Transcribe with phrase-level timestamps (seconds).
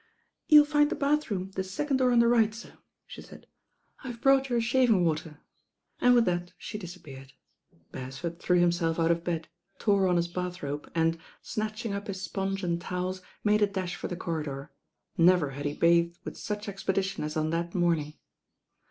[0.47, 2.73] "You'll find the bath room the second door on the rig^t, sir,"
[3.05, 3.45] she said.
[4.03, 5.41] "I've brought your shaving water,"
[5.99, 7.33] and with that she disappeared.
[7.91, 12.19] Beresford threw himself out of bed, tore on his bath robe and, snatching up his
[12.19, 14.71] sponge and towels, made a dash for the corridor.
[15.19, 18.15] Never had he bathed with such expedition as on that morning.